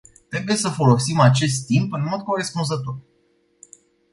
Trebuie 0.29 0.55
să 0.55 0.69
folosim 0.69 1.19
acest 1.19 1.65
timp 1.65 1.93
în 1.93 2.03
mod 2.03 2.21
corespunzător. 2.21 2.97